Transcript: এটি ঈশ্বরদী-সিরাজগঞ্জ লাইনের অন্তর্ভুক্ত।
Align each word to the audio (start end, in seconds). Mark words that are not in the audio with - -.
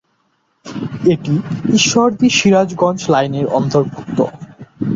এটি 1.05 1.33
ঈশ্বরদী-সিরাজগঞ্জ 1.73 2.99
লাইনের 3.09 3.45
অন্তর্ভুক্ত। 3.51 4.17